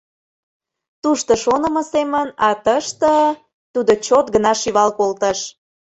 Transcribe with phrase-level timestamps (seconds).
[1.01, 3.15] Тушто шонымо семын, а тыште...—
[3.73, 5.39] тудо чот гына шӱвал колтыш.